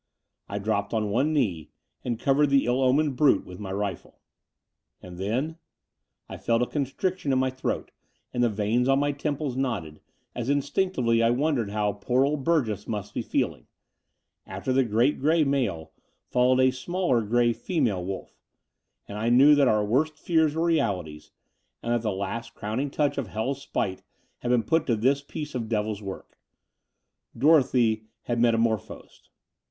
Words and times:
I 0.49 0.57
dropped 0.57 0.95
on 0.95 1.11
one 1.11 1.31
knee 1.31 1.69
and 2.03 2.19
covered 2.19 2.49
the 2.49 2.65
ill 2.65 2.81
omened 2.81 3.15
brute 3.15 3.45
with 3.45 3.59
my 3.59 3.71
rifle. 3.71 4.19
And 4.99 5.19
then... 5.19 5.59
I 6.27 6.37
felt 6.37 6.63
a 6.63 6.65
constriction 6.65 7.31
in 7.31 7.37
my 7.37 7.51
throat, 7.51 7.91
and 8.33 8.41
the 8.41 8.49
veins 8.49 8.89
on 8.89 8.97
my 8.97 9.11
temples 9.11 9.55
knotted, 9.55 9.99
as 10.33 10.49
instinctively 10.49 11.21
I 11.21 11.29
wondered 11.29 11.69
how 11.69 11.91
poor 11.93 12.25
old 12.25 12.43
Burgess 12.43 12.87
must 12.87 13.13
be 13.13 13.21
feeling... 13.21 13.67
after 14.47 14.73
the 14.73 14.83
great 14.83 15.19
grey 15.19 15.43
male 15.43 15.91
followed 16.25 16.61
a 16.61 16.71
smaller 16.71 17.21
grey 17.21 17.53
female 17.53 18.03
wolf: 18.03 18.39
and 19.07 19.19
I 19.19 19.29
knew 19.29 19.53
that 19.53 19.67
our 19.67 19.85
worst* 19.85 20.17
fears 20.17 20.55
were 20.55 20.65
realities, 20.65 21.29
and 21.83 21.93
that 21.93 22.01
the 22.01 22.11
last 22.11 22.55
crowning 22.55 22.89
touch 22.89 23.19
of 23.19 23.27
hell's 23.27 23.61
spite 23.61 24.01
had 24.39 24.49
been 24.49 24.63
put 24.63 24.87
to 24.87 24.95
this 24.95 25.21
piece 25.21 25.53
of 25.53 25.69
devil's 25.69 26.01
work. 26.01 26.39
Dorothy 27.37 28.07
had 28.23 28.39
metamorphosed. 28.39 29.29